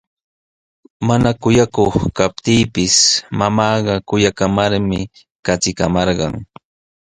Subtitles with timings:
[1.07, 2.95] Mana kuyakuq kaptiipis
[3.39, 4.99] mamaaqa kuyamarmi
[5.43, 6.33] traskimarqan.